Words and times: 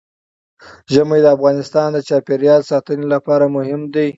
ژمی 0.93 1.19
د 1.23 1.27
افغانستان 1.35 1.87
د 1.93 1.97
چاپیریال 2.09 2.61
ساتنې 2.71 3.05
لپاره 3.13 3.45
مهم 3.55 3.81
دي. 3.93 4.09